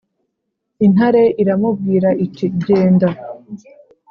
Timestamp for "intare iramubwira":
0.85-2.09